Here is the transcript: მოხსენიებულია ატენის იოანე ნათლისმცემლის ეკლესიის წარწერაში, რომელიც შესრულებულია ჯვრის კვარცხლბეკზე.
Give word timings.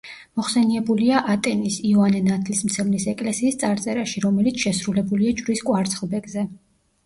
მოხსენიებულია 0.39 1.19
ატენის 1.33 1.77
იოანე 1.89 2.23
ნათლისმცემლის 2.29 3.07
ეკლესიის 3.15 3.61
წარწერაში, 3.67 4.27
რომელიც 4.27 4.67
შესრულებულია 4.67 5.39
ჯვრის 5.45 5.67
კვარცხლბეკზე. 5.71 6.51